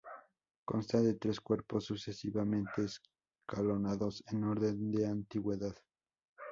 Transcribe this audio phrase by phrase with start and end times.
[0.65, 2.85] Consta de tres cuerpos, sucesivamente
[3.45, 5.75] escalonados en orden de antigüedad.